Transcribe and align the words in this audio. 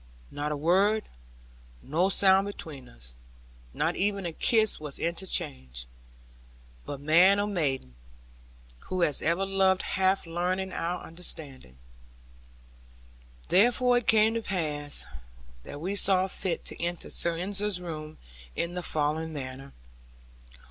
Not 0.31 0.51
a 0.51 0.57
word, 0.57 1.03
nor 1.83 2.09
sound 2.09 2.47
between 2.47 2.89
us; 2.89 3.13
not 3.71 3.95
even 3.95 4.25
a 4.25 4.33
kiss 4.33 4.79
was 4.79 4.97
interchanged; 4.97 5.85
but 6.87 6.99
man, 6.99 7.39
or 7.39 7.45
maid, 7.45 7.93
who 8.89 9.01
has 9.01 9.21
ever 9.21 9.45
loved 9.45 9.83
hath 9.83 10.25
learned 10.25 10.73
our 10.73 11.03
understanding. 11.03 11.77
Therefore 13.49 13.99
it 13.99 14.07
came 14.07 14.33
to 14.33 14.41
pass, 14.41 15.05
that 15.65 15.79
we 15.79 15.93
saw 15.95 16.25
fit 16.25 16.65
to 16.65 16.83
enter 16.83 17.11
Sir 17.11 17.37
Ensor's 17.37 17.79
room 17.79 18.17
in 18.55 18.73
the 18.73 18.81
following 18.81 19.31
manner. 19.31 19.71